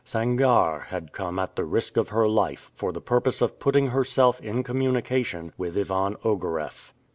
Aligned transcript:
Sangarre 0.03 0.85
had 0.87 1.11
come 1.11 1.37
at 1.37 1.55
the 1.55 1.63
risk 1.63 1.95
of 1.95 2.09
her 2.09 2.27
life 2.27 2.71
for 2.73 2.91
the 2.91 2.99
purpose 2.99 3.39
of 3.39 3.59
putting 3.59 3.89
herself 3.89 4.41
in 4.41 4.63
communication 4.63 5.53
with 5.59 5.77
Ivan 5.77 6.15
Ogareff. 6.25 6.91